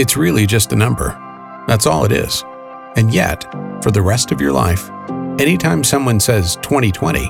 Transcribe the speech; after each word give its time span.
It's 0.00 0.16
really 0.16 0.46
just 0.46 0.72
a 0.72 0.76
number. 0.76 1.10
That's 1.68 1.84
all 1.84 2.06
it 2.06 2.10
is. 2.10 2.42
And 2.96 3.12
yet, 3.12 3.44
for 3.82 3.90
the 3.90 4.00
rest 4.00 4.32
of 4.32 4.40
your 4.40 4.50
life, 4.50 4.88
anytime 5.38 5.84
someone 5.84 6.18
says 6.18 6.56
2020, 6.62 7.26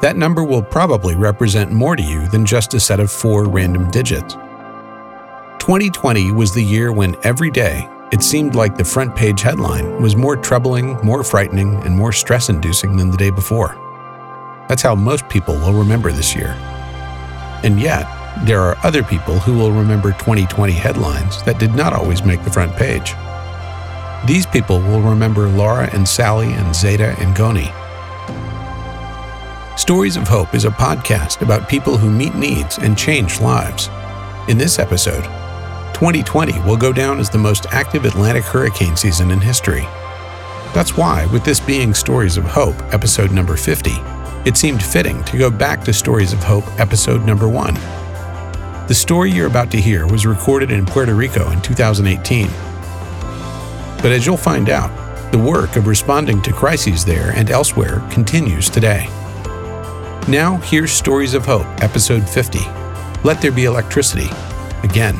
that 0.00 0.14
number 0.16 0.44
will 0.44 0.62
probably 0.62 1.16
represent 1.16 1.72
more 1.72 1.96
to 1.96 2.02
you 2.04 2.28
than 2.28 2.46
just 2.46 2.72
a 2.72 2.78
set 2.78 3.00
of 3.00 3.10
four 3.10 3.48
random 3.48 3.90
digits. 3.90 4.34
2020 5.58 6.30
was 6.30 6.54
the 6.54 6.62
year 6.62 6.92
when 6.92 7.16
every 7.24 7.50
day 7.50 7.88
it 8.12 8.22
seemed 8.22 8.54
like 8.54 8.76
the 8.76 8.84
front 8.84 9.16
page 9.16 9.40
headline 9.40 10.00
was 10.00 10.14
more 10.14 10.36
troubling, 10.36 10.94
more 11.04 11.24
frightening, 11.24 11.82
and 11.82 11.96
more 11.96 12.12
stress 12.12 12.48
inducing 12.48 12.96
than 12.96 13.10
the 13.10 13.16
day 13.16 13.30
before. 13.30 13.74
That's 14.68 14.82
how 14.82 14.94
most 14.94 15.28
people 15.28 15.56
will 15.56 15.72
remember 15.72 16.12
this 16.12 16.32
year. 16.32 16.50
And 17.64 17.80
yet, 17.80 18.06
there 18.42 18.60
are 18.60 18.76
other 18.82 19.02
people 19.02 19.38
who 19.38 19.54
will 19.56 19.70
remember 19.72 20.10
2020 20.12 20.72
headlines 20.72 21.42
that 21.44 21.58
did 21.58 21.74
not 21.74 21.92
always 21.92 22.24
make 22.24 22.42
the 22.42 22.50
front 22.50 22.74
page. 22.74 23.14
These 24.26 24.46
people 24.46 24.80
will 24.80 25.00
remember 25.00 25.48
Laura 25.48 25.88
and 25.94 26.06
Sally 26.06 26.52
and 26.52 26.74
Zeta 26.74 27.14
and 27.20 27.34
Goni. 27.36 27.70
Stories 29.76 30.16
of 30.16 30.26
Hope 30.26 30.54
is 30.54 30.64
a 30.64 30.70
podcast 30.70 31.42
about 31.42 31.68
people 31.68 31.96
who 31.96 32.10
meet 32.10 32.34
needs 32.34 32.78
and 32.78 32.98
change 32.98 33.40
lives. 33.40 33.88
In 34.48 34.58
this 34.58 34.78
episode, 34.78 35.24
2020 35.94 36.60
will 36.60 36.76
go 36.76 36.92
down 36.92 37.20
as 37.20 37.30
the 37.30 37.38
most 37.38 37.66
active 37.72 38.04
Atlantic 38.04 38.44
hurricane 38.44 38.96
season 38.96 39.30
in 39.30 39.40
history. 39.40 39.86
That's 40.74 40.96
why, 40.96 41.26
with 41.26 41.44
this 41.44 41.60
being 41.60 41.94
Stories 41.94 42.36
of 42.36 42.44
Hope, 42.44 42.74
episode 42.92 43.30
number 43.30 43.56
50, 43.56 43.92
it 44.44 44.56
seemed 44.56 44.82
fitting 44.82 45.22
to 45.24 45.38
go 45.38 45.50
back 45.50 45.84
to 45.84 45.92
Stories 45.92 46.32
of 46.32 46.42
Hope, 46.42 46.64
episode 46.80 47.24
number 47.24 47.48
1. 47.48 48.03
The 48.88 48.94
story 48.94 49.30
you're 49.30 49.46
about 49.46 49.70
to 49.70 49.80
hear 49.80 50.06
was 50.06 50.26
recorded 50.26 50.70
in 50.70 50.84
Puerto 50.86 51.14
Rico 51.14 51.50
in 51.50 51.60
2018 51.62 52.48
but 54.04 54.12
as 54.12 54.26
you'll 54.26 54.36
find 54.36 54.68
out, 54.68 54.92
the 55.32 55.38
work 55.38 55.76
of 55.76 55.86
responding 55.86 56.42
to 56.42 56.52
crises 56.52 57.06
there 57.06 57.30
and 57.30 57.50
elsewhere 57.50 58.06
continues 58.10 58.68
today. 58.68 59.06
Now, 60.28 60.58
here's 60.58 60.92
Stories 60.92 61.32
of 61.32 61.46
Hope, 61.46 61.64
Episode 61.82 62.28
50 62.28 62.58
Let 63.24 63.40
There 63.40 63.50
Be 63.50 63.64
Electricity, 63.64 64.28
again. 64.82 65.18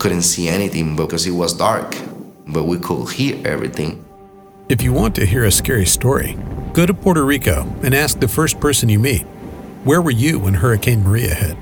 Couldn't 0.00 0.22
see 0.22 0.48
anything 0.48 0.96
because 0.96 1.26
it 1.26 1.36
was 1.42 1.52
dark, 1.54 1.94
but 2.48 2.64
we 2.64 2.78
could 2.78 3.08
hear 3.10 3.36
everything. 3.46 4.04
If 4.68 4.82
you 4.82 4.92
want 4.92 5.14
to 5.16 5.26
hear 5.26 5.44
a 5.44 5.52
scary 5.52 5.86
story, 5.86 6.36
Go 6.72 6.86
to 6.86 6.94
Puerto 6.94 7.24
Rico 7.24 7.66
and 7.82 7.92
ask 7.92 8.20
the 8.20 8.28
first 8.28 8.60
person 8.60 8.88
you 8.88 9.00
meet, 9.00 9.22
where 9.82 10.00
were 10.00 10.12
you 10.12 10.38
when 10.38 10.54
Hurricane 10.54 11.02
Maria 11.02 11.34
hit? 11.34 11.56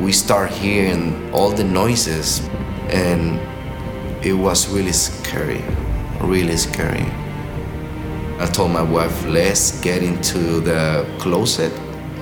We 0.00 0.10
start 0.10 0.50
hearing 0.50 1.32
all 1.32 1.50
the 1.50 1.62
noises, 1.62 2.40
and 2.88 3.38
it 4.26 4.32
was 4.32 4.68
really 4.68 4.90
scary, 4.90 5.62
really 6.20 6.56
scary. 6.56 7.06
I 8.40 8.46
told 8.52 8.72
my 8.72 8.82
wife, 8.82 9.26
let's 9.26 9.80
get 9.80 10.02
into 10.02 10.58
the 10.58 11.06
closet. 11.20 11.72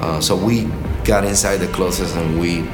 Uh, 0.01 0.21
so 0.21 0.37
we 0.37 0.65
got 1.05 1.25
inside 1.25 1.57
the 1.57 1.69
closet 1.69 2.15
and 2.17 2.39
we 2.39 2.69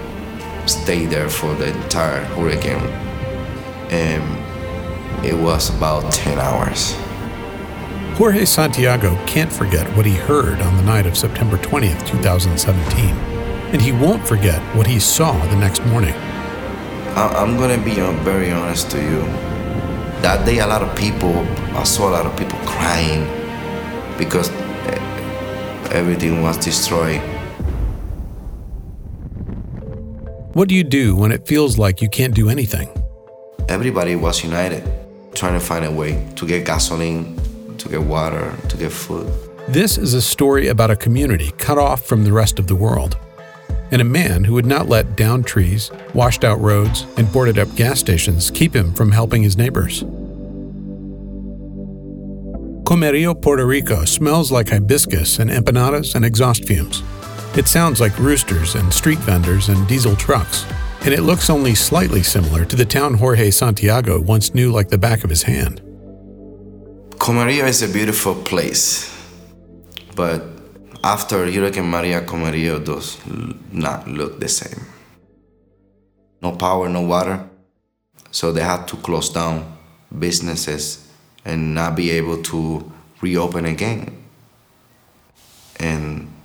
stayed 0.66 1.10
there 1.10 1.28
for 1.28 1.54
the 1.54 1.68
entire 1.82 2.24
hurricane. 2.24 2.86
And 3.90 5.24
it 5.24 5.34
was 5.34 5.70
about 5.76 6.12
10 6.12 6.38
hours. 6.38 6.94
Jorge 8.16 8.44
Santiago 8.44 9.14
can't 9.26 9.52
forget 9.52 9.86
what 9.96 10.06
he 10.06 10.14
heard 10.14 10.60
on 10.60 10.76
the 10.76 10.82
night 10.82 11.06
of 11.06 11.16
September 11.16 11.58
20th, 11.58 12.06
2017, 12.06 13.10
and 13.72 13.82
he 13.82 13.92
won't 13.92 14.26
forget 14.26 14.60
what 14.74 14.86
he 14.86 14.98
saw 14.98 15.32
the 15.48 15.56
next 15.56 15.84
morning. 15.86 16.14
I'm 17.14 17.58
gonna 17.58 17.82
be 17.82 17.96
very 18.24 18.52
honest 18.52 18.90
to 18.92 18.98
you. 18.98 19.20
That 20.22 20.46
day, 20.46 20.60
a 20.60 20.66
lot 20.66 20.82
of 20.82 20.96
people, 20.96 21.46
I 21.76 21.84
saw 21.84 22.08
a 22.08 22.12
lot 22.12 22.26
of 22.26 22.36
people 22.38 22.58
crying 22.60 23.26
because 24.16 24.48
eh, 24.50 25.90
everything 25.92 26.42
was 26.42 26.56
destroyed. 26.56 27.20
What 30.56 30.70
do 30.70 30.74
you 30.74 30.84
do 30.84 31.14
when 31.14 31.32
it 31.32 31.46
feels 31.46 31.76
like 31.76 32.00
you 32.00 32.08
can't 32.08 32.34
do 32.34 32.48
anything? 32.48 32.88
Everybody 33.68 34.16
was 34.16 34.42
united, 34.42 34.82
trying 35.34 35.52
to 35.52 35.60
find 35.60 35.84
a 35.84 35.90
way 35.92 36.26
to 36.36 36.46
get 36.46 36.64
gasoline, 36.64 37.38
to 37.76 37.90
get 37.90 38.02
water, 38.02 38.56
to 38.70 38.76
get 38.78 38.90
food. 38.90 39.30
This 39.68 39.98
is 39.98 40.14
a 40.14 40.22
story 40.22 40.68
about 40.68 40.90
a 40.90 40.96
community 40.96 41.50
cut 41.58 41.76
off 41.76 42.06
from 42.06 42.24
the 42.24 42.32
rest 42.32 42.58
of 42.58 42.68
the 42.68 42.74
world, 42.74 43.18
and 43.90 44.00
a 44.00 44.04
man 44.04 44.44
who 44.44 44.54
would 44.54 44.64
not 44.64 44.88
let 44.88 45.14
downed 45.14 45.46
trees, 45.46 45.90
washed 46.14 46.42
out 46.42 46.58
roads, 46.58 47.04
and 47.18 47.30
boarded 47.30 47.58
up 47.58 47.68
gas 47.76 48.00
stations 48.00 48.50
keep 48.50 48.74
him 48.74 48.94
from 48.94 49.12
helping 49.12 49.42
his 49.42 49.58
neighbors. 49.58 50.04
Comerio, 52.84 53.34
Puerto 53.34 53.66
Rico 53.66 54.06
smells 54.06 54.50
like 54.50 54.70
hibiscus 54.70 55.38
and 55.38 55.50
empanadas 55.50 56.14
and 56.14 56.24
exhaust 56.24 56.64
fumes. 56.64 57.02
It 57.56 57.68
sounds 57.68 58.02
like 58.02 58.18
roosters 58.18 58.74
and 58.74 58.92
street 58.92 59.18
vendors 59.20 59.70
and 59.70 59.88
diesel 59.88 60.14
trucks, 60.14 60.66
and 61.00 61.14
it 61.14 61.22
looks 61.22 61.48
only 61.48 61.74
slightly 61.74 62.22
similar 62.22 62.66
to 62.66 62.76
the 62.76 62.84
town 62.84 63.14
Jorge 63.14 63.50
Santiago 63.50 64.20
once 64.20 64.54
knew 64.54 64.70
like 64.70 64.90
the 64.90 64.98
back 64.98 65.24
of 65.24 65.30
his 65.30 65.42
hand. 65.42 65.80
Comerio 67.16 67.64
is 67.64 67.80
a 67.80 67.88
beautiful 67.88 68.34
place, 68.34 69.10
but 70.14 70.44
after 71.02 71.50
Hurricane 71.50 71.88
Maria, 71.88 72.20
Comerio 72.20 72.78
does 72.78 73.16
not 73.72 74.06
look 74.06 74.38
the 74.38 74.48
same. 74.48 74.84
No 76.42 76.52
power, 76.52 76.90
no 76.90 77.00
water, 77.00 77.48
so 78.30 78.52
they 78.52 78.60
had 78.60 78.86
to 78.88 78.96
close 78.96 79.30
down 79.30 79.78
businesses 80.18 81.08
and 81.42 81.74
not 81.74 81.96
be 81.96 82.10
able 82.10 82.42
to 82.42 82.92
reopen 83.22 83.64
again. 83.64 84.12
And 85.80 86.35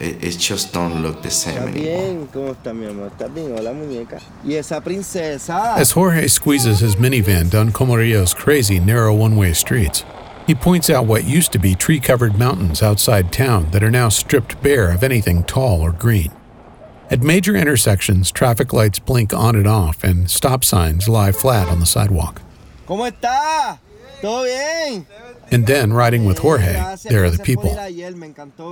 it, 0.00 0.24
it 0.24 0.38
just 0.38 0.72
don't 0.72 1.02
look 1.02 1.22
the 1.22 1.30
same 1.30 1.68
anymore. 1.68 2.28
As 5.78 5.90
Jorge 5.92 6.26
squeezes 6.26 6.80
his 6.80 6.96
minivan 6.96 7.50
down 7.50 7.72
Comerio's 7.72 8.34
crazy, 8.34 8.80
narrow 8.80 9.14
one 9.14 9.36
way 9.36 9.52
streets, 9.52 10.04
he 10.46 10.54
points 10.54 10.88
out 10.90 11.06
what 11.06 11.24
used 11.24 11.52
to 11.52 11.58
be 11.58 11.74
tree 11.74 12.00
covered 12.00 12.38
mountains 12.38 12.82
outside 12.82 13.32
town 13.32 13.70
that 13.72 13.84
are 13.84 13.90
now 13.90 14.08
stripped 14.08 14.62
bare 14.62 14.90
of 14.90 15.04
anything 15.04 15.44
tall 15.44 15.80
or 15.80 15.92
green. 15.92 16.32
At 17.10 17.20
major 17.22 17.54
intersections, 17.54 18.30
traffic 18.30 18.72
lights 18.72 19.00
blink 19.00 19.34
on 19.34 19.54
and 19.54 19.66
off, 19.66 20.02
and 20.02 20.30
stop 20.30 20.64
signs 20.64 21.08
lie 21.08 21.32
flat 21.32 21.68
on 21.68 21.80
the 21.80 21.86
sidewalk. 21.86 22.40
¿Cómo 22.86 23.06
está? 23.06 23.78
¿Todo 24.20 24.44
bien? 24.44 25.06
And 25.52 25.66
then, 25.66 25.92
riding 25.92 26.24
with 26.24 26.38
Jorge, 26.38 26.96
there 27.08 27.24
are 27.24 27.30
the 27.30 27.42
people. 27.42 27.76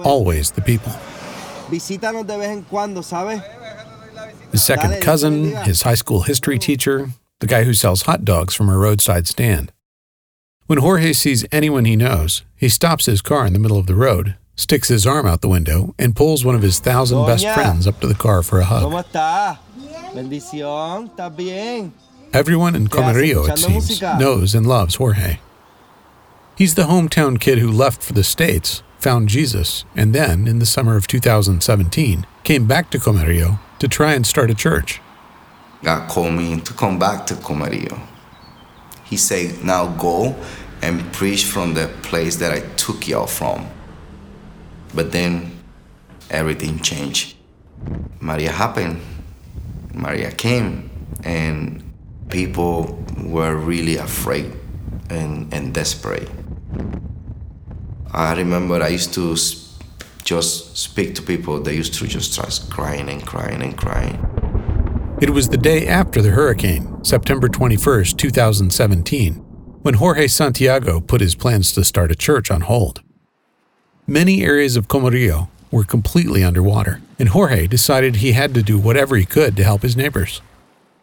Always 0.04 0.52
the 0.52 0.62
people. 0.62 0.92
His 4.52 4.62
second 4.64 5.00
cousin, 5.02 5.56
his 5.56 5.82
high 5.82 5.94
school 5.94 6.22
history 6.22 6.58
teacher, 6.58 7.10
the 7.40 7.46
guy 7.46 7.64
who 7.64 7.74
sells 7.74 8.02
hot 8.02 8.24
dogs 8.24 8.54
from 8.54 8.68
a 8.68 8.76
roadside 8.76 9.26
stand. 9.26 9.72
When 10.66 10.78
Jorge 10.78 11.12
sees 11.12 11.46
anyone 11.50 11.84
he 11.84 11.96
knows, 11.96 12.42
he 12.56 12.68
stops 12.68 13.06
his 13.06 13.22
car 13.22 13.46
in 13.46 13.52
the 13.52 13.58
middle 13.58 13.78
of 13.78 13.86
the 13.86 13.94
road, 13.94 14.36
sticks 14.56 14.88
his 14.88 15.06
arm 15.06 15.26
out 15.26 15.40
the 15.40 15.48
window, 15.48 15.94
and 15.98 16.14
pulls 16.16 16.44
one 16.44 16.54
of 16.54 16.62
his 16.62 16.78
thousand 16.78 17.24
best 17.26 17.44
friends 17.54 17.86
up 17.86 18.00
to 18.00 18.06
the 18.06 18.14
car 18.14 18.42
for 18.42 18.58
a 18.60 18.64
hug. 18.64 18.82
Everyone 22.32 22.74
in 22.74 22.88
Comerio, 22.88 23.48
it 23.48 23.58
seems, 23.58 24.00
knows 24.18 24.54
and 24.54 24.66
loves 24.66 24.96
Jorge. 24.96 25.38
He's 26.58 26.74
the 26.74 26.90
hometown 26.90 27.38
kid 27.38 27.58
who 27.58 27.70
left 27.70 28.02
for 28.02 28.14
the 28.14 28.24
States, 28.24 28.82
found 28.98 29.28
Jesus, 29.28 29.84
and 29.94 30.12
then, 30.12 30.48
in 30.48 30.58
the 30.58 30.66
summer 30.66 30.96
of 30.96 31.06
2017, 31.06 32.26
came 32.42 32.66
back 32.66 32.90
to 32.90 32.98
Comerio 32.98 33.60
to 33.78 33.86
try 33.86 34.14
and 34.14 34.26
start 34.26 34.50
a 34.50 34.56
church. 34.56 35.00
God 35.84 36.08
called 36.10 36.32
me 36.32 36.60
to 36.62 36.74
come 36.74 36.98
back 36.98 37.26
to 37.26 37.34
Comerio. 37.36 38.00
He 39.04 39.16
said, 39.16 39.62
Now 39.62 39.86
go 39.86 40.34
and 40.82 41.12
preach 41.12 41.44
from 41.44 41.74
the 41.74 41.86
place 42.02 42.34
that 42.38 42.50
I 42.50 42.62
took 42.74 43.06
y'all 43.06 43.28
from. 43.28 43.68
But 44.92 45.12
then 45.12 45.60
everything 46.28 46.80
changed. 46.80 47.36
Maria 48.18 48.50
happened. 48.50 49.00
Maria 49.94 50.32
came, 50.32 50.90
and 51.22 51.84
people 52.30 53.00
were 53.16 53.54
really 53.54 53.96
afraid 53.96 54.52
and, 55.08 55.54
and 55.54 55.72
desperate. 55.72 56.28
I 58.12 58.34
remember 58.34 58.82
I 58.82 58.88
used 58.88 59.14
to 59.14 59.36
just 60.24 60.76
speak 60.76 61.14
to 61.14 61.22
people. 61.22 61.60
They 61.60 61.74
used 61.74 61.94
to 61.94 62.06
just 62.06 62.32
start 62.32 62.60
crying 62.70 63.08
and 63.08 63.24
crying 63.24 63.62
and 63.62 63.76
crying. 63.76 64.18
It 65.20 65.30
was 65.30 65.48
the 65.48 65.56
day 65.56 65.86
after 65.86 66.22
the 66.22 66.30
hurricane, 66.30 67.02
September 67.02 67.48
21st, 67.48 68.16
2017, 68.16 69.34
when 69.82 69.94
Jorge 69.94 70.28
Santiago 70.28 71.00
put 71.00 71.20
his 71.20 71.34
plans 71.34 71.72
to 71.72 71.84
start 71.84 72.12
a 72.12 72.14
church 72.14 72.50
on 72.50 72.62
hold. 72.62 73.02
Many 74.06 74.42
areas 74.42 74.76
of 74.76 74.88
Comerío 74.88 75.48
were 75.70 75.84
completely 75.84 76.44
underwater, 76.44 77.00
and 77.18 77.30
Jorge 77.30 77.66
decided 77.66 78.16
he 78.16 78.32
had 78.32 78.54
to 78.54 78.62
do 78.62 78.78
whatever 78.78 79.16
he 79.16 79.24
could 79.24 79.56
to 79.56 79.64
help 79.64 79.82
his 79.82 79.96
neighbors. 79.96 80.40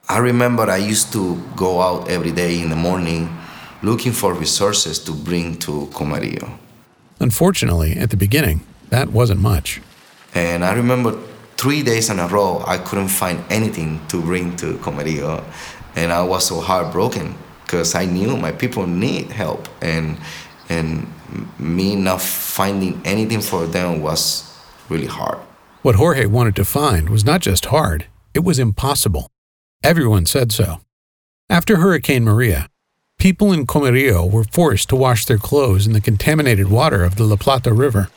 I 0.08 0.20
remember 0.20 0.64
I 0.64 0.78
used 0.78 1.12
to 1.14 1.42
go 1.56 1.82
out 1.82 2.10
every 2.10 2.32
day 2.32 2.62
in 2.62 2.70
the 2.70 2.76
morning 2.76 3.30
looking 3.82 4.12
for 4.12 4.34
resources 4.34 5.00
to 5.00 5.12
bring 5.12 5.58
to 5.60 5.88
Comerío. 5.92 6.58
Unfortunately, 7.20 7.94
at 7.94 8.10
the 8.10 8.18
beginning, 8.18 8.62
that 8.90 9.10
wasn't 9.10 9.42
much. 9.42 9.82
And 10.34 10.66
I 10.66 10.74
remember 10.74 11.18
three 11.58 11.84
days 11.84 12.10
in 12.10 12.20
a 12.20 12.28
row, 12.28 12.64
I 12.68 12.78
couldn't 12.78 13.08
find 13.08 13.44
anything 13.50 14.06
to 14.08 14.22
bring 14.22 14.56
to 14.58 14.74
Comerío. 14.76 15.44
And 15.96 16.12
I 16.12 16.24
was 16.24 16.46
so 16.46 16.60
heartbroken 16.60 17.36
because 17.64 17.96
I 17.96 18.06
knew 18.06 18.36
my 18.38 18.52
people 18.52 18.86
need 18.86 19.32
help. 19.32 19.68
And, 19.82 20.18
and 20.70 21.08
me 21.58 21.96
not 21.96 22.22
finding 22.22 23.02
anything 23.06 23.42
for 23.42 23.66
them 23.66 24.02
was 24.02 24.44
really 24.90 25.08
hard. 25.08 25.40
What 25.82 25.96
Jorge 25.96 26.26
wanted 26.26 26.56
to 26.58 26.66
find 26.66 27.10
was 27.10 27.24
not 27.24 27.42
just 27.42 27.68
hard, 27.68 28.08
it 28.34 28.44
was 28.44 28.60
impossible. 28.60 29.30
Everyone 29.84 30.26
said 30.26 30.52
so. 30.52 30.82
After 31.50 31.78
Hurricane 31.78 32.24
Maria, 32.24 32.70
people 33.18 33.52
in 33.52 33.66
Comerío 33.66 34.30
were 34.30 34.44
forced 34.44 34.90
to 34.90 34.96
wash 34.96 35.26
their 35.26 35.38
clothes 35.38 35.88
in 35.88 35.94
the 35.94 36.02
contaminated 36.02 36.70
water 36.70 37.04
of 37.04 37.16
the 37.16 37.24
La 37.24 37.36
Plata 37.36 37.74
River. 37.74 38.10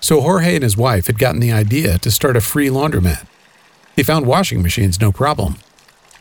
So 0.00 0.20
Jorge 0.20 0.54
and 0.54 0.62
his 0.62 0.76
wife 0.76 1.06
had 1.06 1.18
gotten 1.18 1.40
the 1.40 1.52
idea 1.52 1.98
to 1.98 2.10
start 2.10 2.36
a 2.36 2.40
free 2.40 2.68
laundromat. 2.68 3.26
They 3.96 4.02
found 4.02 4.26
washing 4.26 4.62
machines 4.62 5.00
no 5.00 5.12
problem. 5.12 5.56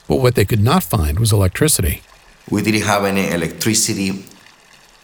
But 0.07 0.17
what 0.17 0.35
they 0.35 0.45
could 0.45 0.61
not 0.61 0.83
find 0.83 1.19
was 1.19 1.31
electricity. 1.31 2.01
We 2.49 2.61
didn't 2.61 2.83
have 2.83 3.05
any 3.05 3.29
electricity, 3.31 4.23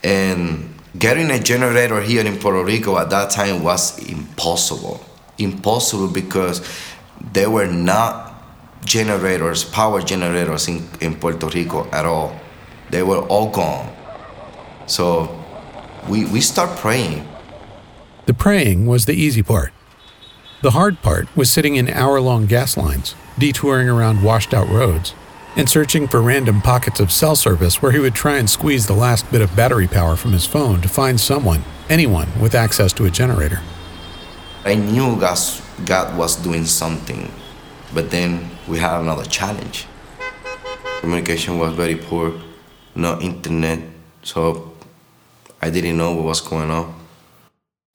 and 0.03 0.75
getting 0.97 1.31
a 1.31 1.39
generator 1.39 2.01
here 2.01 2.25
in 2.25 2.37
Puerto 2.37 2.63
Rico 2.63 2.97
at 2.97 3.09
that 3.09 3.31
time 3.31 3.63
was 3.63 3.97
impossible. 4.07 5.03
Impossible 5.37 6.07
because 6.07 6.61
there 7.33 7.49
were 7.49 7.65
not 7.65 8.31
generators, 8.85 9.63
power 9.63 10.01
generators 10.01 10.67
in, 10.67 10.87
in 10.99 11.15
Puerto 11.15 11.47
Rico 11.47 11.89
at 11.91 12.05
all. 12.05 12.39
They 12.91 13.03
were 13.03 13.19
all 13.19 13.49
gone. 13.49 13.89
So 14.85 15.43
we, 16.09 16.25
we 16.25 16.41
start 16.41 16.77
praying. 16.77 17.25
The 18.25 18.33
praying 18.33 18.85
was 18.85 19.05
the 19.05 19.13
easy 19.13 19.41
part. 19.41 19.71
The 20.61 20.71
hard 20.71 21.01
part 21.01 21.33
was 21.35 21.49
sitting 21.49 21.75
in 21.77 21.87
hour 21.89 22.19
long 22.19 22.45
gas 22.45 22.75
lines, 22.75 23.15
detouring 23.39 23.87
around 23.87 24.23
washed 24.23 24.53
out 24.53 24.67
roads, 24.67 25.13
and 25.55 25.69
searching 25.69 26.07
for 26.07 26.21
random 26.21 26.61
pockets 26.61 26.99
of 26.99 27.13
cell 27.13 27.35
service 27.37 27.81
where 27.81 27.93
he 27.93 27.99
would 27.99 28.13
try 28.13 28.37
and 28.37 28.49
squeeze 28.49 28.87
the 28.87 28.93
last 28.93 29.31
bit 29.31 29.41
of 29.41 29.55
battery 29.55 29.87
power 29.87 30.17
from 30.17 30.33
his 30.33 30.45
phone 30.45 30.81
to 30.81 30.89
find 30.89 31.19
someone, 31.19 31.63
anyone, 31.89 32.27
with 32.41 32.53
access 32.53 32.91
to 32.93 33.05
a 33.05 33.09
generator. 33.09 33.61
I 34.65 34.75
knew 34.75 35.17
God, 35.17 35.39
God 35.85 36.17
was 36.17 36.35
doing 36.35 36.65
something, 36.65 37.31
but 37.93 38.11
then 38.11 38.49
we 38.67 38.79
had 38.79 38.99
another 38.99 39.25
challenge. 39.25 39.87
Communication 40.99 41.57
was 41.57 41.73
very 41.73 41.95
poor, 41.95 42.33
no 42.95 43.19
internet, 43.19 43.79
so 44.23 44.73
I 45.61 45.69
didn't 45.69 45.97
know 45.97 46.13
what 46.13 46.25
was 46.25 46.41
going 46.41 46.69
on. 46.71 46.93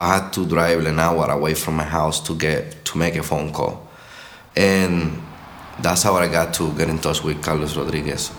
I 0.01 0.19
had 0.19 0.33
to 0.35 0.47
drive 0.47 0.85
an 0.85 0.99
hour 0.99 1.31
away 1.31 1.55
from 1.55 1.77
my 1.77 1.85
house 1.85 2.21
to 2.27 2.35
get 2.35 2.85
to 2.87 2.99
make 2.99 3.17
a 3.17 3.23
phone 3.23 3.53
call, 3.53 3.89
and 4.55 5.23
that's 5.81 6.03
how 6.03 6.15
I 6.15 6.29
got 6.29 6.55
to 6.55 6.73
get 6.75 6.89
in 6.89 6.99
touch 6.99 7.23
with 7.23 7.43
Carlos 7.43 7.77
Rodriguez. 7.77 8.31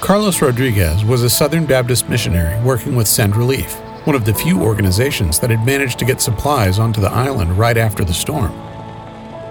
Carlos 0.00 0.42
Rodriguez 0.42 1.04
was 1.04 1.22
a 1.22 1.30
Southern 1.30 1.66
Baptist 1.66 2.08
missionary 2.08 2.60
working 2.62 2.94
with 2.94 3.08
Send 3.08 3.34
Relief, 3.34 3.74
one 4.04 4.14
of 4.14 4.24
the 4.24 4.34
few 4.34 4.60
organizations 4.60 5.40
that 5.40 5.50
had 5.50 5.64
managed 5.64 5.98
to 5.98 6.04
get 6.04 6.20
supplies 6.20 6.78
onto 6.78 7.00
the 7.00 7.10
island 7.10 7.56
right 7.58 7.76
after 7.76 8.04
the 8.04 8.14
storm. 8.14 8.52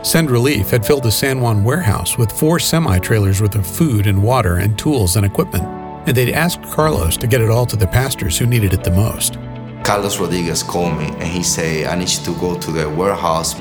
Send 0.06 0.30
Relief 0.30 0.70
had 0.70 0.86
filled 0.86 1.06
a 1.08 1.12
San 1.12 1.42
Juan 1.42 1.64
warehouse 1.64 2.16
with 2.18 2.32
four 2.32 2.60
semi 2.60 3.00
trailers 3.00 3.42
worth 3.42 3.56
of 3.56 3.66
food 3.66 4.06
and 4.06 4.22
water 4.22 4.58
and 4.58 4.78
tools 4.78 5.16
and 5.16 5.26
equipment, 5.26 5.66
and 6.06 6.16
they'd 6.16 6.34
asked 6.34 6.62
Carlos 6.64 7.18
to 7.18 7.28
get 7.28 7.42
it 7.42 7.50
all 7.50 7.66
to 7.66 7.76
the 7.76 7.88
pastors 7.88 8.38
who 8.38 8.46
needed 8.46 8.74
it 8.74 8.84
the 8.84 8.92
most. 8.92 9.38
Carlos 9.84 10.20
Rodriguez 10.20 10.64
called 10.64 10.98
me 10.98 11.08
and 11.08 11.24
he 11.24 11.44
said, 11.44 11.88
I 11.88 11.96
need 11.96 12.10
you 12.10 12.24
to 12.26 12.40
go 12.40 12.58
to 12.58 12.72
the 12.72 12.90
warehouse. 12.90 13.60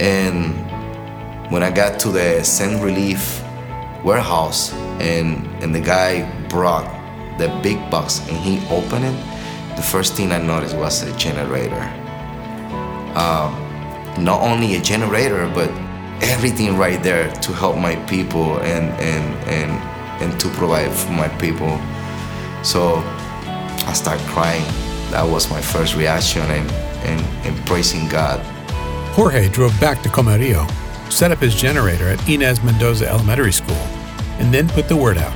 And 0.00 0.54
when 1.50 1.62
I 1.62 1.70
got 1.70 1.98
to 2.00 2.10
the 2.10 2.42
Send 2.42 2.82
Relief 2.82 3.42
warehouse 4.04 4.72
and, 5.00 5.46
and 5.62 5.74
the 5.74 5.80
guy 5.80 6.30
brought 6.48 6.84
the 7.38 7.48
big 7.62 7.78
box 7.90 8.20
and 8.28 8.36
he 8.36 8.64
opened 8.68 9.04
it, 9.04 9.76
the 9.76 9.82
first 9.82 10.14
thing 10.14 10.30
I 10.32 10.38
noticed 10.38 10.76
was 10.76 11.02
a 11.02 11.16
generator. 11.16 11.82
Um, 13.16 13.60
not 14.22 14.40
only 14.42 14.76
a 14.76 14.80
generator, 14.80 15.50
but 15.54 15.68
everything 16.22 16.76
right 16.76 17.02
there 17.02 17.30
to 17.32 17.52
help 17.52 17.76
my 17.76 17.96
people 18.06 18.58
and 18.60 18.90
and 19.00 19.48
and 19.48 19.93
and 20.20 20.38
to 20.40 20.48
provide 20.50 20.90
for 20.92 21.12
my 21.12 21.28
people. 21.38 21.80
So 22.62 23.02
I 23.86 23.92
started 23.94 24.26
crying. 24.28 24.64
That 25.10 25.24
was 25.24 25.50
my 25.50 25.60
first 25.60 25.96
reaction 25.96 26.42
and, 26.42 26.70
and, 27.04 27.20
and 27.46 27.66
praising 27.66 28.08
God. 28.08 28.40
Jorge 29.14 29.48
drove 29.48 29.78
back 29.80 30.02
to 30.02 30.08
Comerío, 30.08 30.68
set 31.10 31.30
up 31.30 31.38
his 31.38 31.54
generator 31.54 32.08
at 32.08 32.28
Inez 32.28 32.62
Mendoza 32.62 33.08
Elementary 33.08 33.52
School, 33.52 33.84
and 34.38 34.52
then 34.52 34.68
put 34.68 34.88
the 34.88 34.96
word 34.96 35.18
out. 35.18 35.34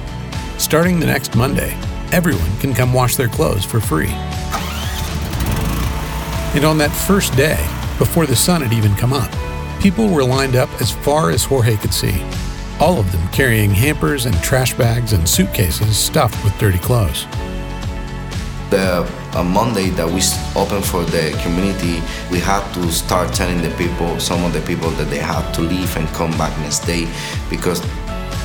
Starting 0.58 0.98
the 0.98 1.06
next 1.06 1.36
Monday, 1.36 1.72
everyone 2.12 2.56
can 2.58 2.74
come 2.74 2.92
wash 2.92 3.16
their 3.16 3.28
clothes 3.28 3.64
for 3.64 3.80
free. 3.80 4.10
And 6.54 6.64
on 6.64 6.78
that 6.78 6.90
first 6.90 7.36
day, 7.36 7.58
before 7.98 8.26
the 8.26 8.34
sun 8.34 8.62
had 8.62 8.72
even 8.72 8.94
come 8.96 9.12
up, 9.12 9.30
People 9.80 10.08
were 10.08 10.24
lined 10.24 10.56
up 10.56 10.68
as 10.80 10.90
far 10.90 11.30
as 11.30 11.44
Jorge 11.44 11.76
could 11.76 11.94
see, 11.94 12.20
all 12.80 12.98
of 12.98 13.10
them 13.10 13.26
carrying 13.28 13.70
hampers 13.70 14.26
and 14.26 14.34
trash 14.42 14.74
bags 14.74 15.12
and 15.12 15.28
suitcases 15.28 15.96
stuffed 15.96 16.42
with 16.44 16.56
dirty 16.58 16.78
clothes. 16.78 17.26
The 18.70 19.08
Monday 19.44 19.90
that 19.90 20.06
we 20.06 20.20
opened 20.60 20.84
for 20.84 21.04
the 21.04 21.36
community, 21.42 22.02
we 22.30 22.38
had 22.38 22.62
to 22.74 22.90
start 22.92 23.34
telling 23.34 23.62
the 23.62 23.70
people, 23.76 24.18
some 24.20 24.44
of 24.44 24.52
the 24.52 24.60
people, 24.60 24.90
that 24.90 25.10
they 25.10 25.18
had 25.18 25.52
to 25.54 25.62
leave 25.62 25.96
and 25.96 26.06
come 26.08 26.30
back 26.32 26.56
next 26.60 26.80
day 26.80 27.08
because 27.50 27.80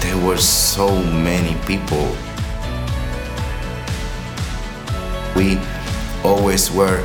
there 0.01 0.17
were 0.25 0.37
so 0.37 0.89
many 1.03 1.55
people. 1.65 2.15
We 5.35 5.59
always 6.23 6.71
were 6.71 7.03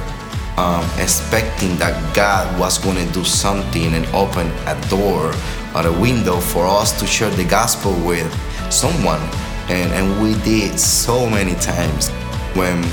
um, 0.56 0.84
expecting 0.98 1.76
that 1.76 1.94
God 2.14 2.58
was 2.58 2.78
going 2.78 2.96
to 2.96 3.12
do 3.12 3.24
something 3.24 3.94
and 3.94 4.06
open 4.06 4.46
a 4.66 4.80
door 4.88 5.32
or 5.74 5.86
a 5.86 6.00
window 6.00 6.38
for 6.38 6.66
us 6.66 6.98
to 7.00 7.06
share 7.06 7.30
the 7.30 7.44
gospel 7.44 7.92
with 8.06 8.32
someone. 8.72 9.20
And, 9.68 9.92
and 9.92 10.22
we 10.22 10.34
did 10.42 10.78
so 10.78 11.28
many 11.28 11.54
times. 11.56 12.10
When 12.54 12.84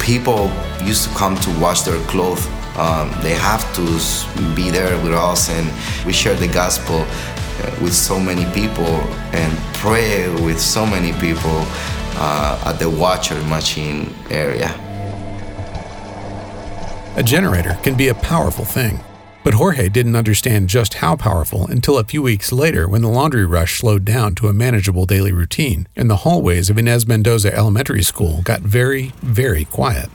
people 0.00 0.50
used 0.82 1.08
to 1.08 1.14
come 1.16 1.36
to 1.36 1.50
wash 1.60 1.82
their 1.82 2.00
clothes, 2.06 2.46
um, 2.76 3.10
they 3.22 3.34
have 3.34 3.62
to 3.74 3.82
be 4.54 4.70
there 4.70 4.96
with 5.02 5.12
us, 5.12 5.50
and 5.50 6.06
we 6.06 6.12
share 6.12 6.34
the 6.34 6.48
gospel 6.48 7.04
uh, 7.04 7.76
with 7.82 7.92
so 7.92 8.18
many 8.18 8.44
people 8.52 8.96
and 9.32 9.58
pray 9.74 10.28
with 10.42 10.58
so 10.58 10.86
many 10.86 11.12
people 11.20 11.66
uh, 12.16 12.62
at 12.66 12.78
the 12.78 12.88
washer 12.88 13.40
machine 13.42 14.14
area. 14.30 14.70
A 17.16 17.22
generator 17.22 17.76
can 17.82 17.94
be 17.94 18.08
a 18.08 18.14
powerful 18.14 18.64
thing. 18.64 19.00
But 19.44 19.54
Jorge 19.54 19.88
didn't 19.88 20.14
understand 20.14 20.68
just 20.68 20.94
how 20.94 21.16
powerful 21.16 21.66
until 21.66 21.98
a 21.98 22.04
few 22.04 22.22
weeks 22.22 22.52
later 22.52 22.88
when 22.88 23.02
the 23.02 23.08
laundry 23.08 23.44
rush 23.44 23.80
slowed 23.80 24.04
down 24.04 24.36
to 24.36 24.46
a 24.46 24.52
manageable 24.52 25.04
daily 25.04 25.32
routine 25.32 25.88
and 25.96 26.08
the 26.08 26.18
hallways 26.18 26.70
of 26.70 26.78
Inez 26.78 27.08
Mendoza 27.08 27.52
Elementary 27.52 28.02
School 28.02 28.42
got 28.42 28.60
very, 28.60 29.12
very 29.20 29.64
quiet. 29.64 30.10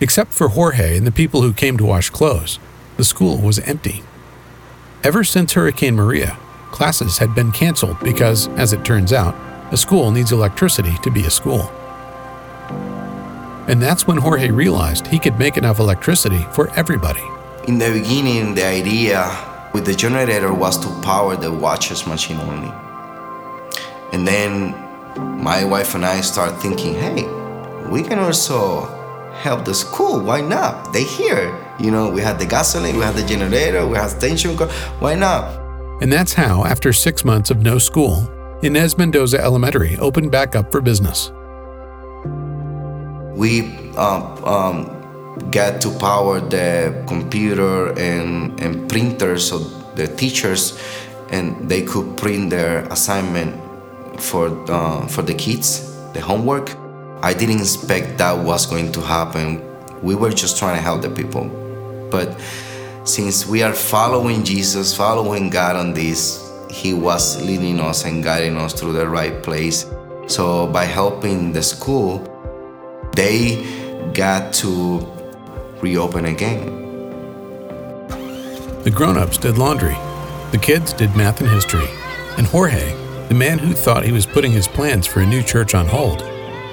Except 0.00 0.32
for 0.32 0.48
Jorge 0.48 0.96
and 0.96 1.06
the 1.06 1.12
people 1.12 1.42
who 1.42 1.52
came 1.52 1.76
to 1.76 1.84
wash 1.84 2.08
clothes, 2.08 2.58
the 2.96 3.04
school 3.04 3.36
was 3.38 3.58
empty. 3.60 4.02
Ever 5.04 5.22
since 5.22 5.52
Hurricane 5.52 5.94
Maria, 5.96 6.38
classes 6.70 7.18
had 7.18 7.34
been 7.34 7.52
canceled 7.52 7.98
because, 8.00 8.48
as 8.48 8.72
it 8.72 8.84
turns 8.84 9.12
out, 9.12 9.34
a 9.70 9.76
school 9.76 10.10
needs 10.10 10.32
electricity 10.32 10.94
to 11.02 11.10
be 11.10 11.24
a 11.26 11.30
school. 11.30 11.70
And 13.68 13.82
that's 13.82 14.06
when 14.06 14.16
Jorge 14.16 14.50
realized 14.50 15.08
he 15.08 15.18
could 15.18 15.38
make 15.38 15.56
enough 15.56 15.78
electricity 15.78 16.46
for 16.52 16.70
everybody. 16.70 17.24
In 17.66 17.78
the 17.78 17.90
beginning, 17.90 18.54
the 18.54 18.64
idea 18.64 19.26
with 19.74 19.84
the 19.86 19.94
generator 19.94 20.52
was 20.54 20.78
to 20.78 20.88
power 21.02 21.34
the 21.34 21.50
watches 21.50 22.06
machine 22.06 22.36
only. 22.38 22.72
And 24.12 24.24
then 24.24 24.70
my 25.42 25.64
wife 25.64 25.96
and 25.96 26.06
I 26.06 26.20
start 26.20 26.62
thinking, 26.62 26.94
hey, 26.94 27.26
we 27.90 28.04
can 28.04 28.20
also 28.20 28.86
help 29.42 29.64
the 29.64 29.74
school. 29.74 30.20
Why 30.20 30.42
not? 30.42 30.92
They 30.92 31.02
here. 31.02 31.52
You 31.80 31.90
know, 31.90 32.08
we 32.08 32.20
had 32.20 32.38
the 32.38 32.46
gasoline, 32.46 32.98
we 32.98 33.02
had 33.02 33.16
the 33.16 33.26
generator, 33.26 33.84
we 33.84 33.96
had 33.96 34.16
tension 34.20 34.56
car. 34.56 34.68
Why 35.00 35.16
not? 35.16 35.60
And 36.00 36.12
that's 36.12 36.34
how, 36.34 36.64
after 36.64 36.92
six 36.92 37.24
months 37.24 37.50
of 37.50 37.62
no 37.62 37.78
school, 37.78 38.30
Inez 38.62 38.96
Mendoza 38.96 39.40
Elementary 39.40 39.98
opened 39.98 40.30
back 40.30 40.54
up 40.54 40.70
for 40.70 40.80
business. 40.80 41.32
We 43.36 43.76
um, 43.96 44.44
um, 44.44 44.95
get 45.50 45.80
to 45.82 45.90
power 45.98 46.40
the 46.40 47.04
computer 47.06 47.92
and, 47.98 48.58
and 48.60 48.88
printers 48.88 49.48
so 49.48 49.58
the 49.94 50.06
teachers 50.06 50.78
and 51.30 51.68
they 51.68 51.82
could 51.82 52.16
print 52.16 52.50
their 52.50 52.84
assignment 52.92 53.54
for 54.20 54.48
uh, 54.70 55.06
for 55.08 55.22
the 55.22 55.34
kids, 55.34 55.94
the 56.12 56.20
homework. 56.20 56.74
I 57.22 57.34
didn't 57.34 57.60
expect 57.60 58.18
that 58.18 58.32
was 58.32 58.66
going 58.66 58.92
to 58.92 59.00
happen. 59.00 59.62
We 60.02 60.14
were 60.14 60.30
just 60.30 60.58
trying 60.58 60.76
to 60.76 60.82
help 60.82 61.02
the 61.02 61.10
people, 61.10 61.48
but 62.10 62.38
since 63.04 63.46
we 63.46 63.62
are 63.62 63.72
following 63.72 64.44
Jesus, 64.44 64.94
following 64.94 65.50
God 65.50 65.76
on 65.76 65.94
this, 65.94 66.42
He 66.70 66.92
was 66.92 67.40
leading 67.42 67.80
us 67.80 68.04
and 68.04 68.22
guiding 68.22 68.56
us 68.56 68.72
through 68.72 68.92
the 68.92 69.08
right 69.08 69.42
place. 69.42 69.86
So 70.26 70.66
by 70.66 70.84
helping 70.84 71.52
the 71.52 71.62
school, 71.62 72.20
they 73.14 73.64
got 74.12 74.52
to 74.54 75.15
reopen 75.80 76.26
again. 76.26 76.84
The 78.82 78.92
grown 78.94 79.16
ups 79.18 79.38
did 79.38 79.58
laundry, 79.58 79.96
the 80.52 80.58
kids 80.60 80.92
did 80.92 81.16
math 81.16 81.40
and 81.40 81.50
history, 81.50 81.88
and 82.38 82.46
Jorge, 82.46 82.94
the 83.28 83.34
man 83.34 83.58
who 83.58 83.72
thought 83.72 84.04
he 84.04 84.12
was 84.12 84.26
putting 84.26 84.52
his 84.52 84.68
plans 84.68 85.06
for 85.06 85.20
a 85.20 85.26
new 85.26 85.42
church 85.42 85.74
on 85.74 85.86
hold, 85.86 86.22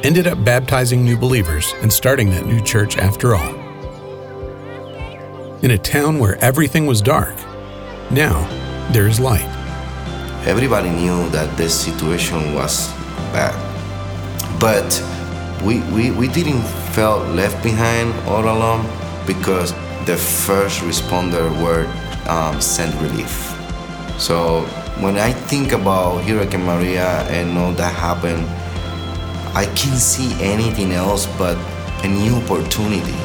ended 0.04 0.28
up 0.28 0.44
baptizing 0.44 1.04
new 1.04 1.18
believers 1.18 1.74
and 1.82 1.92
starting 1.92 2.30
that 2.30 2.46
new 2.46 2.62
church 2.62 2.98
after 2.98 3.36
all. 3.36 3.56
In 5.64 5.72
a 5.72 5.78
town 5.78 6.20
where 6.20 6.38
everything 6.44 6.86
was 6.86 7.02
dark, 7.02 7.36
now 8.12 8.48
there 8.92 9.08
is 9.08 9.20
light. 9.20 9.50
Everybody 10.46 10.90
knew 10.90 11.30
that 11.30 11.58
this 11.58 11.74
situation 11.74 12.54
was 12.54 12.92
bad, 13.32 13.56
but 14.60 15.02
we, 15.64 15.80
we, 15.94 16.12
we 16.12 16.28
didn't 16.28 16.62
feel 16.94 17.20
left 17.34 17.62
behind 17.64 18.14
all 18.30 18.44
along 18.44 18.86
because 19.26 19.74
the 20.06 20.16
first 20.16 20.82
responder 20.82 21.50
were 21.64 21.90
um, 22.30 22.62
Send 22.62 22.94
Relief. 23.02 23.50
So 24.20 24.62
when 25.02 25.18
I 25.18 25.34
think 25.34 25.72
about 25.72 26.24
Hurricane 26.24 26.66
Maria 26.66 27.24
and 27.30 27.58
all 27.58 27.72
that 27.74 27.94
happened, 27.96 28.46
I 29.56 29.66
can't 29.76 29.98
see 29.98 30.34
anything 30.40 30.92
else 30.92 31.26
but 31.38 31.58
a 32.04 32.08
new 32.08 32.36
opportunity 32.36 33.18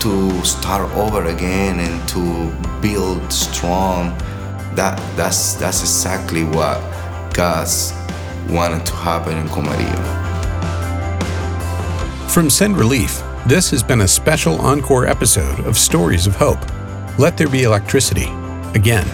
to 0.00 0.44
start 0.44 0.90
over 0.96 1.26
again 1.26 1.80
and 1.80 2.08
to 2.10 2.52
build 2.80 3.32
strong. 3.32 4.16
That 4.74 4.96
that's 5.16 5.54
that's 5.54 5.82
exactly 5.82 6.44
what 6.44 6.78
God's 7.34 7.92
wanted 8.48 8.86
to 8.86 8.94
happen 8.94 9.38
in 9.38 9.46
Comerío. 9.48 10.21
From 12.32 12.48
Send 12.48 12.78
Relief, 12.78 13.22
this 13.46 13.70
has 13.72 13.82
been 13.82 14.00
a 14.00 14.08
special 14.08 14.58
encore 14.62 15.06
episode 15.06 15.60
of 15.66 15.76
Stories 15.76 16.26
of 16.26 16.34
Hope. 16.34 16.60
Let 17.18 17.36
There 17.36 17.46
Be 17.46 17.64
Electricity. 17.64 18.24
Again. 18.74 19.06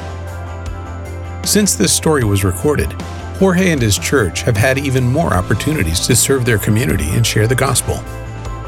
Since 1.44 1.74
this 1.74 1.92
story 1.92 2.22
was 2.22 2.44
recorded, 2.44 2.92
Jorge 3.40 3.72
and 3.72 3.82
his 3.82 3.98
church 3.98 4.42
have 4.42 4.56
had 4.56 4.78
even 4.78 5.02
more 5.02 5.34
opportunities 5.34 5.98
to 6.06 6.14
serve 6.14 6.44
their 6.44 6.58
community 6.58 7.08
and 7.08 7.26
share 7.26 7.48
the 7.48 7.56
gospel. 7.56 7.96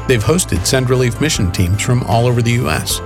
They've 0.09 0.21
hosted 0.21 0.65
Send 0.65 0.89
Relief 0.89 1.21
mission 1.21 1.49
teams 1.53 1.81
from 1.81 2.03
all 2.03 2.27
over 2.27 2.41
the 2.41 2.59
U.S. 2.63 2.99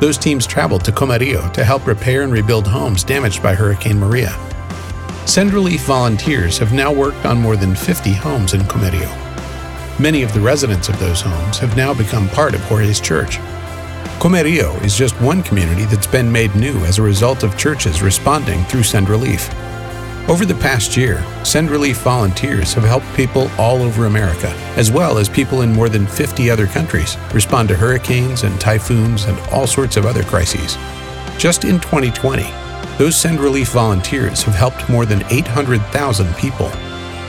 Those 0.00 0.16
teams 0.16 0.46
traveled 0.46 0.84
to 0.84 0.92
Comerío 0.92 1.52
to 1.54 1.64
help 1.64 1.84
repair 1.84 2.22
and 2.22 2.32
rebuild 2.32 2.68
homes 2.68 3.02
damaged 3.02 3.42
by 3.42 3.56
Hurricane 3.56 3.98
Maria. 3.98 4.38
Send 5.26 5.52
Relief 5.52 5.80
volunteers 5.80 6.58
have 6.58 6.72
now 6.72 6.92
worked 6.92 7.26
on 7.26 7.38
more 7.38 7.56
than 7.56 7.74
50 7.74 8.12
homes 8.12 8.54
in 8.54 8.60
Comerío. 8.60 9.25
Many 9.98 10.22
of 10.22 10.34
the 10.34 10.40
residents 10.40 10.90
of 10.90 10.98
those 10.98 11.22
homes 11.22 11.58
have 11.58 11.74
now 11.74 11.94
become 11.94 12.28
part 12.28 12.54
of 12.54 12.60
Jorge's 12.64 13.00
church. 13.00 13.38
Comerío 14.20 14.82
is 14.84 14.94
just 14.94 15.18
one 15.22 15.42
community 15.42 15.86
that's 15.86 16.06
been 16.06 16.30
made 16.30 16.54
new 16.54 16.76
as 16.84 16.98
a 16.98 17.02
result 17.02 17.42
of 17.42 17.56
churches 17.56 18.02
responding 18.02 18.62
through 18.64 18.82
Send 18.82 19.08
Relief. 19.08 19.48
Over 20.28 20.44
the 20.44 20.54
past 20.56 20.98
year, 20.98 21.24
Send 21.44 21.70
Relief 21.70 22.02
volunteers 22.02 22.74
have 22.74 22.84
helped 22.84 23.06
people 23.14 23.50
all 23.56 23.80
over 23.80 24.04
America, 24.04 24.50
as 24.76 24.90
well 24.90 25.16
as 25.16 25.30
people 25.30 25.62
in 25.62 25.72
more 25.72 25.88
than 25.88 26.06
50 26.06 26.50
other 26.50 26.66
countries, 26.66 27.16
respond 27.32 27.70
to 27.70 27.74
hurricanes 27.74 28.42
and 28.42 28.60
typhoons 28.60 29.24
and 29.24 29.38
all 29.50 29.66
sorts 29.66 29.96
of 29.96 30.04
other 30.04 30.24
crises. 30.24 30.76
Just 31.38 31.64
in 31.64 31.80
2020, 31.80 32.42
those 32.98 33.16
Send 33.16 33.40
Relief 33.40 33.68
volunteers 33.68 34.42
have 34.42 34.56
helped 34.56 34.90
more 34.90 35.06
than 35.06 35.24
800,000 35.30 36.34
people. 36.36 36.70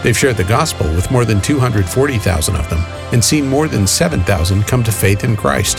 They've 0.03 0.17
shared 0.17 0.37
the 0.37 0.43
gospel 0.43 0.87
with 0.87 1.11
more 1.11 1.25
than 1.25 1.41
240,000 1.41 2.55
of 2.55 2.69
them 2.69 2.79
and 3.11 3.23
seen 3.23 3.47
more 3.47 3.67
than 3.67 3.87
7,000 3.87 4.63
come 4.63 4.83
to 4.83 4.91
faith 4.91 5.23
in 5.23 5.35
Christ. 5.35 5.77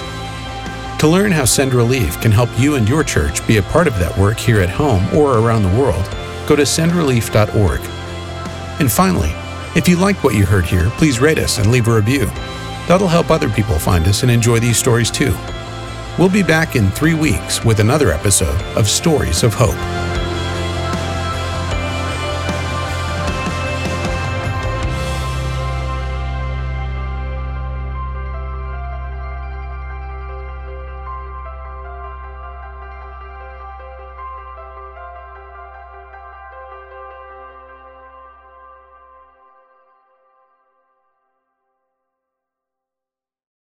To 1.01 1.07
learn 1.07 1.31
how 1.31 1.45
Send 1.45 1.75
Relief 1.75 2.21
can 2.21 2.33
help 2.33 2.51
you 2.59 2.75
and 2.75 2.89
your 2.89 3.05
church 3.05 3.47
be 3.47 3.59
a 3.59 3.63
part 3.63 3.87
of 3.87 3.99
that 3.99 4.17
work 4.19 4.39
here 4.39 4.61
at 4.61 4.69
home 4.69 5.07
or 5.15 5.39
around 5.39 5.63
the 5.63 5.81
world, 5.81 6.05
go 6.49 6.57
to 6.57 6.63
sendrelief.org. 6.63 7.81
And 8.81 8.91
finally, 8.91 9.33
if 9.77 9.89
you 9.89 9.97
like 9.97 10.25
what 10.25 10.35
you 10.35 10.45
heard 10.45 10.65
here, 10.65 10.91
please 10.97 11.21
rate 11.21 11.39
us 11.39 11.59
and 11.59 11.71
leave 11.71 11.87
a 11.87 11.95
review. 11.95 12.27
That'll 12.89 13.07
help 13.07 13.31
other 13.31 13.49
people 13.51 13.79
find 13.79 14.07
us 14.07 14.23
and 14.23 14.31
enjoy 14.31 14.59
these 14.59 14.77
stories 14.77 15.11
too. 15.11 15.37
We'll 16.19 16.29
be 16.29 16.43
back 16.43 16.75
in 16.75 16.91
three 16.91 17.15
weeks 17.15 17.65
with 17.65 17.79
another 17.79 18.11
episode 18.11 18.61
of 18.77 18.89
Stories 18.89 19.45
of 19.45 19.55
Hope. 19.55 20.18